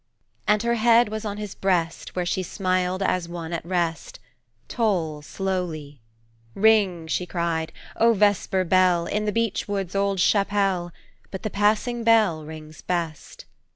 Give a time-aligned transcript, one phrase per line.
[0.47, 4.19] "And her head was on his breast, where she smiled as one at rest,
[4.67, 6.01] Toll slowly.
[6.55, 10.91] 'Ring,' she cried, 'O vesper bell, in the beech wood's old chapelle!'
[11.29, 13.45] But the passing bell rings best!